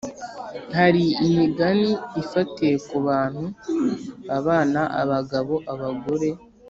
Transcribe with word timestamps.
Hari 0.77 1.03
imigani 1.25 1.91
ifatiye 2.21 2.75
ku 2.87 2.97
bantu 3.07 3.45
(abana, 4.37 4.81
abagabo, 5.01 5.55
abagore) 5.73 6.29